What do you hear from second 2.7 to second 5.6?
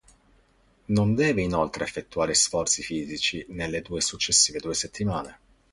fisici nelle successive due settimane.